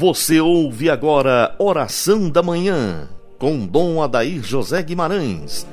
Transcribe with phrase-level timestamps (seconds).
[0.00, 3.06] Você ouve agora Oração da Manhã,
[3.38, 5.66] com Dom Adair José Guimarães.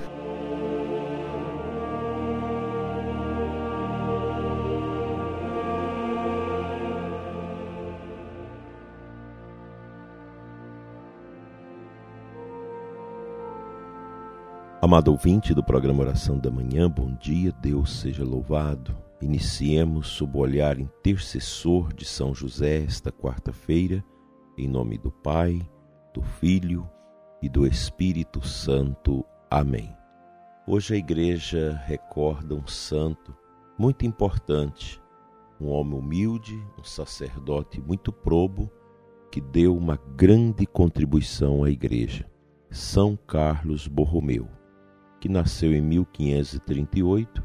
[14.82, 18.93] Amado ouvinte do programa Oração da Manhã, bom dia, Deus seja louvado.
[19.21, 24.04] Iniciemos sob o olhar intercessor de São José esta quarta-feira,
[24.57, 25.61] em nome do Pai,
[26.14, 26.89] do Filho
[27.42, 29.24] e do Espírito Santo.
[29.50, 29.96] Amém.
[30.66, 33.36] Hoje a igreja recorda um santo
[33.78, 35.02] muito importante,
[35.61, 38.70] um homem humilde, um sacerdote muito probo,
[39.31, 42.28] que deu uma grande contribuição à igreja,
[42.72, 44.50] São Carlos Borromeu,
[45.19, 47.44] que nasceu em 1538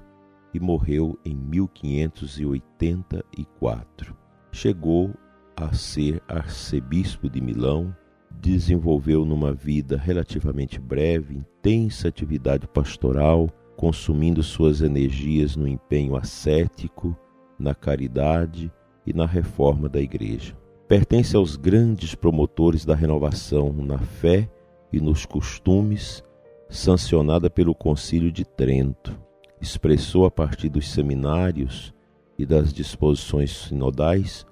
[0.55, 4.17] e morreu em 1584.
[4.51, 5.15] Chegou
[5.57, 7.95] a ser arcebispo de Milão,
[8.41, 17.17] desenvolveu numa vida relativamente breve intensa atividade pastoral, consumindo suas energias no empenho ascético,
[17.59, 18.73] na caridade
[19.07, 20.57] e na reforma da igreja.
[20.89, 24.51] Pertence aos grandes promotores da renovação na fé
[24.93, 26.23] e nos costumes,
[26.69, 29.19] sancionada pelo Concílio de Trento
[29.63, 31.95] expressou a partir dos seminários
[32.37, 34.45] e das disposições sinodais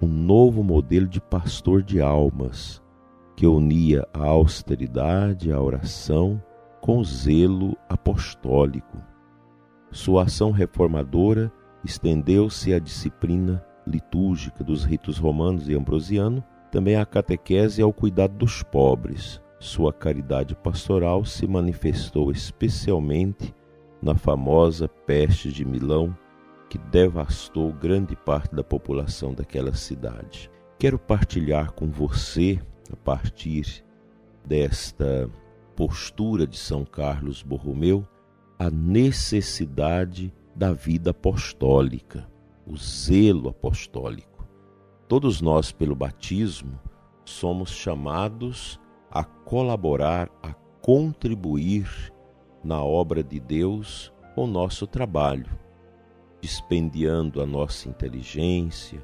[0.00, 2.82] um novo modelo de pastor de almas
[3.36, 6.42] que unia a austeridade, a oração
[6.80, 8.98] com zelo apostólico.
[9.90, 11.52] Sua ação reformadora
[11.84, 18.34] estendeu-se à disciplina litúrgica dos ritos romanos e ambrosiano, também à catequese e ao cuidado
[18.36, 19.40] dos pobres.
[19.58, 23.54] Sua caridade pastoral se manifestou especialmente
[24.02, 26.14] na famosa peste de Milão
[26.74, 30.50] que devastou grande parte da população daquela cidade.
[30.76, 32.60] Quero partilhar com você,
[32.92, 33.84] a partir
[34.44, 35.30] desta
[35.76, 38.04] postura de São Carlos Borromeu,
[38.58, 42.28] a necessidade da vida apostólica,
[42.66, 44.44] o zelo apostólico.
[45.06, 46.76] Todos nós, pelo batismo,
[47.24, 48.80] somos chamados
[49.12, 52.12] a colaborar, a contribuir
[52.64, 55.62] na obra de Deus com nosso trabalho,
[56.44, 59.02] dispendiando a nossa inteligência,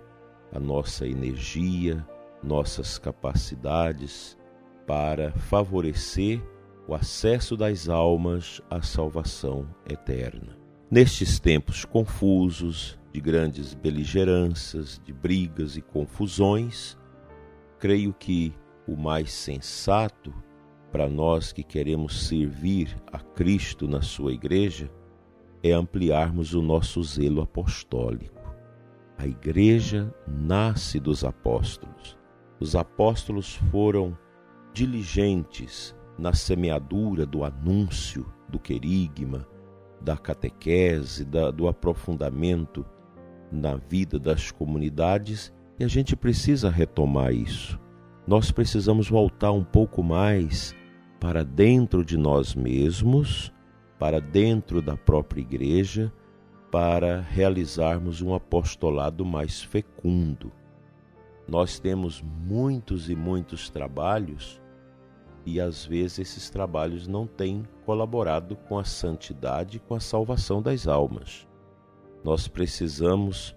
[0.53, 2.07] a nossa energia,
[2.45, 4.37] nossas capacidades
[4.87, 6.43] para favorecer
[6.87, 10.55] o acesso das almas à salvação eterna.
[10.91, 16.95] Nestes tempos confusos, de grandes beligerâncias, de brigas e confusões,
[17.79, 18.53] creio que
[18.87, 20.31] o mais sensato
[20.93, 24.91] para nós que queremos servir a Cristo na sua igreja
[25.63, 28.41] é ampliarmos o nosso zelo apostólico.
[29.19, 32.17] A igreja nasce dos apóstolos.
[32.59, 34.17] Os apóstolos foram
[34.73, 39.47] diligentes na semeadura do anúncio, do querigma,
[40.01, 42.85] da catequese, da, do aprofundamento
[43.51, 47.79] na vida das comunidades e a gente precisa retomar isso.
[48.27, 50.75] Nós precisamos voltar um pouco mais
[51.19, 53.53] para dentro de nós mesmos,
[54.01, 56.11] para dentro da própria igreja,
[56.73, 60.51] para realizarmos um apostolado mais fecundo.
[61.47, 64.59] Nós temos muitos e muitos trabalhos
[65.45, 70.89] e às vezes esses trabalhos não têm colaborado com a santidade com a salvação das
[70.89, 71.47] almas.
[72.25, 73.55] Nós precisamos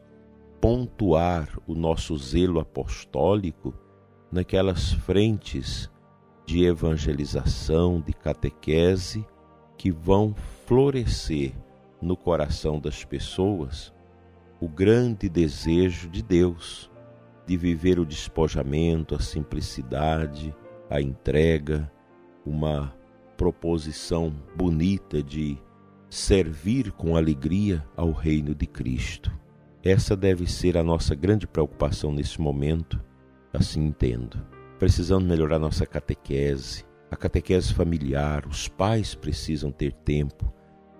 [0.59, 3.73] pontuar o nosso zelo apostólico
[4.29, 5.89] naquelas frentes
[6.45, 9.25] de evangelização, de catequese,
[9.83, 10.33] que vão
[10.65, 11.51] florescer
[12.01, 13.93] no coração das pessoas
[14.61, 16.89] o grande desejo de Deus
[17.45, 20.55] de viver o despojamento, a simplicidade,
[20.89, 21.91] a entrega,
[22.45, 22.95] uma
[23.35, 25.57] proposição bonita de
[26.09, 29.37] servir com alegria ao reino de Cristo.
[29.83, 33.03] Essa deve ser a nossa grande preocupação nesse momento,
[33.51, 34.41] assim entendo.
[34.79, 38.45] Precisamos melhorar nossa catequese, a catequese familiar.
[38.47, 40.51] Os pais precisam ter tempo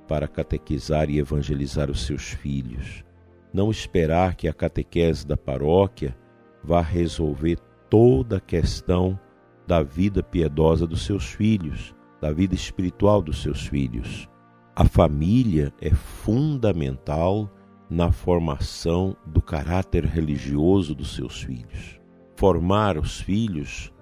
[0.08, 3.04] para catequizar e evangelizar os seus filhos.
[3.52, 6.16] Não esperar que a catequese da paróquia
[6.64, 7.58] vá resolver
[7.90, 9.20] toda a questão
[9.68, 14.30] da vida piedosa dos seus filhos, da vida espiritual dos seus filhos.
[14.76, 17.52] A família é fundamental
[17.90, 22.02] na formação do caráter religioso dos seus filhos
[22.44, 23.93] formar os filhos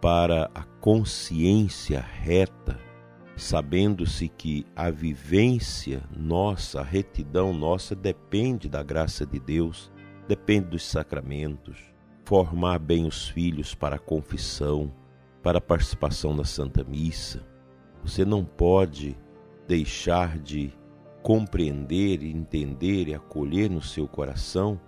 [0.00, 2.78] para a consciência reta,
[3.36, 9.90] sabendo-se que a vivência nossa, a retidão nossa depende da graça de Deus,
[10.28, 11.76] depende dos sacramentos.
[12.24, 14.92] formar bem os filhos para a confissão,
[15.42, 17.42] para a participação na Santa Missa.
[18.04, 19.16] Você não pode
[19.66, 20.70] deixar de
[21.22, 24.78] compreender, entender e acolher no seu coração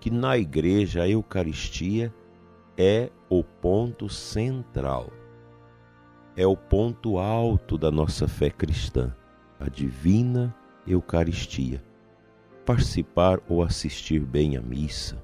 [0.00, 2.14] que na igreja a Eucaristia
[2.76, 5.10] é o ponto central,
[6.36, 9.14] é o ponto alto da nossa fé cristã,
[9.58, 10.54] a divina
[10.86, 11.82] Eucaristia.
[12.64, 15.22] Participar ou assistir bem à missa,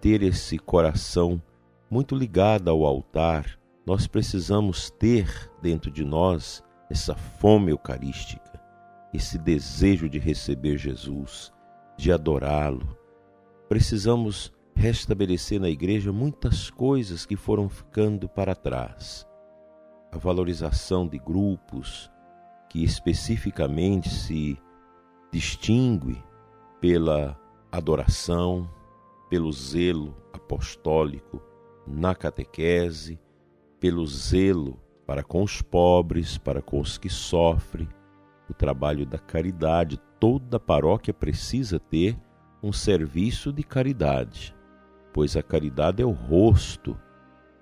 [0.00, 1.42] ter esse coração
[1.90, 8.60] muito ligado ao altar, nós precisamos ter dentro de nós essa fome eucarística,
[9.12, 11.50] esse desejo de receber Jesus,
[11.96, 12.96] de adorá-lo.
[13.68, 19.26] Precisamos restabelecer na igreja muitas coisas que foram ficando para trás.
[20.12, 22.10] A valorização de grupos
[22.68, 24.58] que especificamente se
[25.32, 26.22] distingue
[26.80, 27.38] pela
[27.70, 28.68] adoração,
[29.28, 31.42] pelo zelo apostólico
[31.86, 33.20] na catequese,
[33.78, 37.88] pelo zelo para com os pobres, para com os que sofrem,
[38.48, 40.00] o trabalho da caridade.
[40.20, 42.16] Toda paróquia precisa ter
[42.62, 44.54] um serviço de caridade,
[45.12, 46.96] pois a caridade é o rosto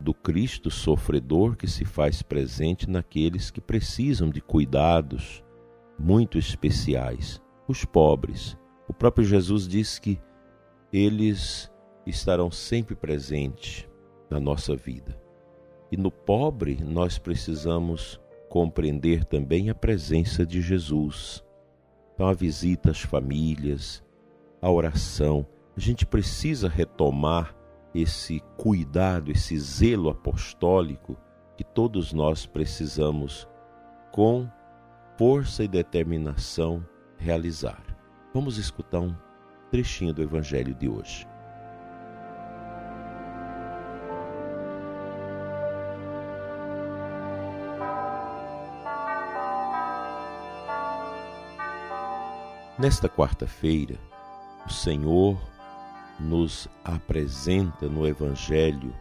[0.00, 5.43] do Cristo sofredor que se faz presente naqueles que precisam de cuidados
[5.99, 8.56] muito especiais, os pobres.
[8.87, 10.21] O próprio Jesus diz que
[10.93, 11.71] eles
[12.06, 13.89] estarão sempre presentes
[14.31, 15.21] na nossa vida.
[15.91, 21.45] E no pobre nós precisamos compreender também a presença de Jesus.
[22.15, 24.03] Então, a visita às famílias,
[24.61, 25.47] a oração,
[25.78, 27.54] a gente precisa retomar
[27.94, 31.16] esse cuidado, esse zelo apostólico
[31.56, 33.48] que todos nós precisamos,
[34.10, 34.50] com
[35.16, 36.84] força e determinação,
[37.16, 37.80] realizar.
[38.34, 39.14] Vamos escutar um
[39.70, 41.25] trechinho do Evangelho de hoje.
[52.76, 53.96] Nesta quarta-feira,
[54.66, 55.38] o Senhor
[56.19, 58.94] nos apresenta no Evangelho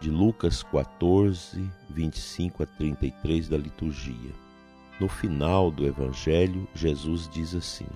[0.00, 4.32] de Lucas 14, 25 a 33 da liturgia.
[5.00, 7.86] No final do Evangelho, Jesus diz assim: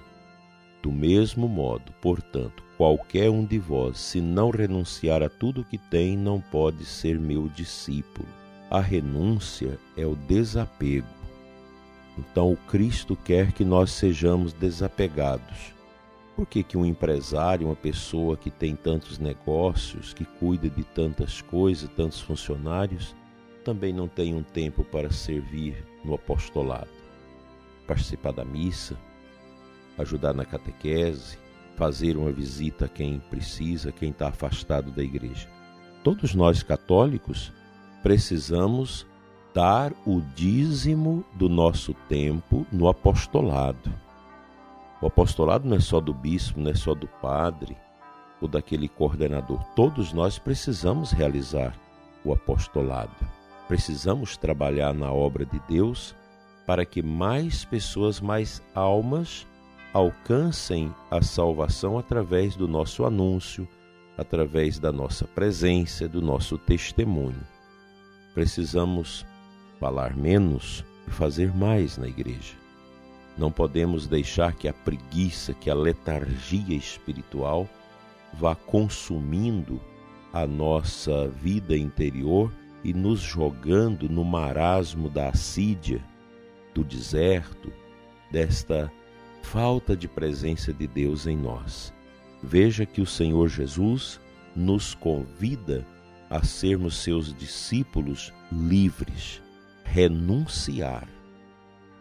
[0.82, 6.16] Do mesmo modo, portanto, qualquer um de vós, se não renunciar a tudo que tem,
[6.16, 8.28] não pode ser meu discípulo.
[8.70, 11.18] A renúncia é o desapego
[12.18, 15.72] então o Cristo quer que nós sejamos desapegados.
[16.38, 21.42] Por que, que um empresário, uma pessoa que tem tantos negócios, que cuida de tantas
[21.42, 23.12] coisas, tantos funcionários,
[23.64, 26.86] também não tem um tempo para servir no apostolado?
[27.88, 28.96] Participar da missa,
[29.98, 31.36] ajudar na catequese,
[31.74, 35.48] fazer uma visita a quem precisa, quem está afastado da igreja.
[36.04, 37.52] Todos nós católicos
[38.00, 39.04] precisamos
[39.52, 43.92] dar o dízimo do nosso tempo no apostolado.
[45.00, 47.76] O apostolado não é só do bispo, não é só do padre
[48.40, 49.62] ou daquele coordenador.
[49.74, 51.78] Todos nós precisamos realizar
[52.24, 53.14] o apostolado.
[53.68, 56.14] Precisamos trabalhar na obra de Deus
[56.66, 59.46] para que mais pessoas, mais almas
[59.92, 63.66] alcancem a salvação através do nosso anúncio,
[64.16, 67.40] através da nossa presença, do nosso testemunho.
[68.34, 69.24] Precisamos
[69.80, 72.67] falar menos e fazer mais na igreja.
[73.38, 77.68] Não podemos deixar que a preguiça, que a letargia espiritual
[78.34, 79.80] vá consumindo
[80.32, 82.52] a nossa vida interior
[82.82, 86.04] e nos jogando no marasmo da assídia,
[86.74, 87.72] do deserto,
[88.30, 88.90] desta
[89.42, 91.94] falta de presença de Deus em nós.
[92.42, 94.20] Veja que o Senhor Jesus
[94.54, 95.86] nos convida
[96.28, 99.40] a sermos seus discípulos livres
[99.84, 101.17] renunciar.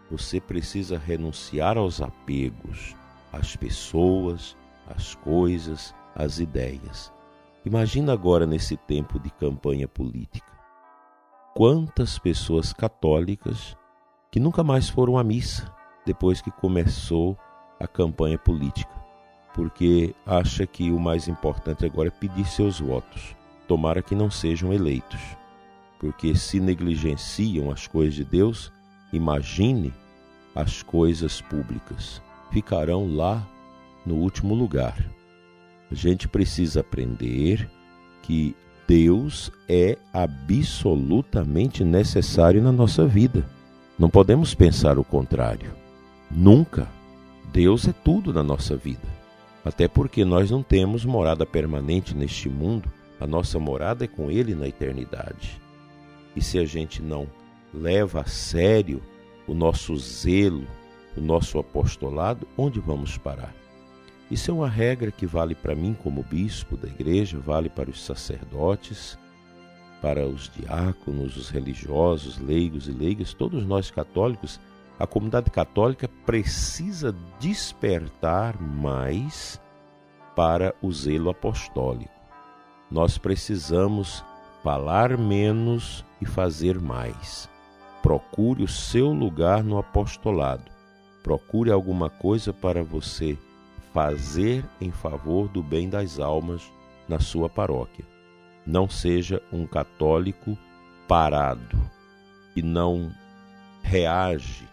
[0.10, 2.96] Você precisa renunciar aos apegos,
[3.32, 4.56] às pessoas,
[4.88, 7.12] às coisas, às ideias.
[7.66, 10.52] Imagina agora nesse tempo de campanha política.
[11.54, 13.76] Quantas pessoas católicas
[14.32, 15.74] que nunca mais foram à missa
[16.06, 17.38] depois que começou
[17.80, 18.94] a campanha política,
[19.54, 23.36] porque acha que o mais importante agora é pedir seus votos.
[23.68, 25.38] Tomara que não sejam eleitos
[26.00, 28.72] porque se negligenciam as coisas de Deus,
[29.12, 29.94] imagine
[30.56, 32.22] as coisas públicas.
[32.52, 33.48] Ficarão lá
[34.06, 34.98] no último lugar.
[35.92, 37.70] A gente precisa aprender
[38.22, 38.56] que
[38.88, 43.46] Deus é absolutamente necessário na nossa vida.
[44.00, 45.74] Não podemos pensar o contrário.
[46.32, 46.88] Nunca.
[47.52, 49.08] Deus é tudo na nossa vida.
[49.64, 54.54] Até porque nós não temos morada permanente neste mundo A nossa morada é com Ele
[54.54, 55.60] na eternidade.
[56.36, 57.28] E se a gente não
[57.74, 59.02] leva a sério
[59.48, 60.66] o nosso zelo,
[61.16, 63.54] o nosso apostolado, onde vamos parar?
[64.30, 68.04] Isso é uma regra que vale para mim como bispo da igreja, vale para os
[68.04, 69.18] sacerdotes,
[70.02, 74.60] para os diáconos, os religiosos, leigos e leigas, todos nós católicos.
[75.00, 79.62] A comunidade católica precisa despertar mais
[80.36, 82.12] para o zelo apostólico.
[82.92, 84.24] Nós precisamos
[84.64, 87.50] falar menos e fazer mais.
[88.02, 90.72] Procure o seu lugar no apostolado.
[91.24, 93.38] Procure alguma coisa para você
[93.94, 96.72] fazer em favor do bem das almas
[97.08, 98.06] na sua paróquia.
[98.66, 100.58] Não seja um católico
[101.08, 101.78] parado,
[102.54, 103.12] que não
[103.82, 104.68] reage,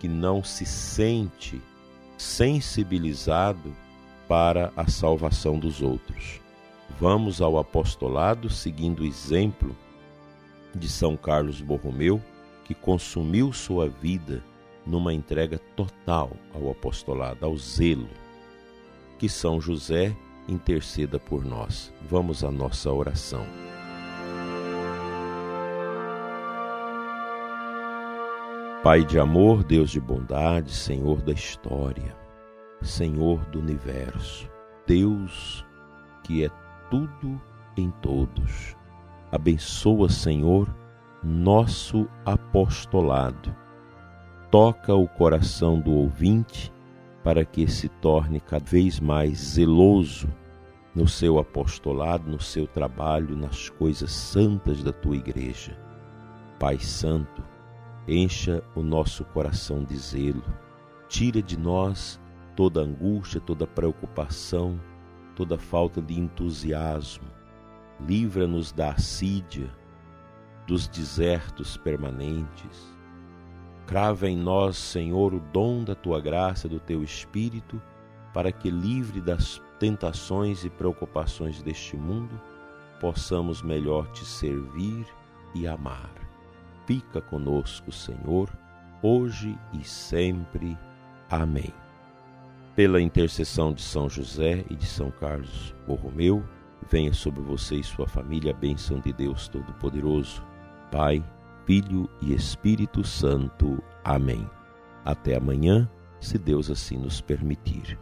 [0.00, 1.60] que não se sente
[2.16, 3.74] sensibilizado
[4.26, 6.40] para a salvação dos outros.
[6.98, 9.76] Vamos ao apostolado seguindo o exemplo
[10.74, 12.22] de São Carlos Borromeu,
[12.66, 14.42] que consumiu sua vida
[14.84, 18.08] numa entrega total ao apostolado, ao zelo
[19.18, 20.16] que São José
[20.48, 21.94] interceda por nós.
[22.08, 23.46] Vamos à nossa oração.
[28.82, 32.16] Pai de amor, Deus de bondade, Senhor da história,
[32.82, 34.50] Senhor do universo,
[34.86, 35.64] Deus
[36.24, 36.50] que é
[36.90, 37.40] tudo
[37.76, 38.76] em todos.
[39.30, 40.68] Abençoa, Senhor,
[41.26, 43.52] nosso apostolado.
[44.48, 46.72] Toca o coração do ouvinte
[47.24, 50.28] para que se torne cada vez mais zeloso
[50.94, 55.76] no seu apostolado, no seu trabalho, nas coisas santas da tua igreja.
[56.60, 57.42] Pai Santo,
[58.06, 60.44] encha o nosso coração de zelo,
[61.08, 62.20] tira de nós
[62.54, 64.80] toda angústia, toda preocupação,
[65.34, 67.26] toda falta de entusiasmo,
[68.00, 69.68] livra-nos da assídia,
[70.66, 72.96] dos desertos permanentes,
[73.86, 77.80] Crava em nós, Senhor, o dom da tua graça, do teu Espírito,
[78.34, 82.40] para que, livre das tentações e preocupações deste mundo,
[83.00, 85.06] possamos melhor te servir
[85.54, 86.10] e amar.
[86.84, 88.50] Fica conosco, Senhor,
[89.00, 90.76] hoje e sempre.
[91.30, 91.72] Amém.
[92.74, 96.44] Pela intercessão de São José e de São Carlos Borromeu,
[96.90, 100.42] venha sobre você e sua família a bênção de Deus Todo-Poderoso,
[100.90, 101.24] Pai,
[101.64, 103.82] Filho e Espírito Santo.
[104.04, 104.48] Amém.
[105.04, 105.88] Até amanhã,
[106.20, 107.98] se Deus assim nos permitir.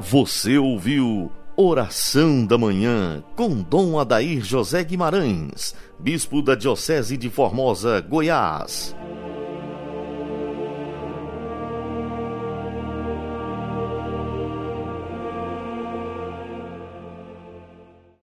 [0.00, 8.00] Você ouviu Oração da Manhã com Dom Adair José Guimarães, Bispo da Diocese de Formosa,
[8.00, 8.96] Goiás.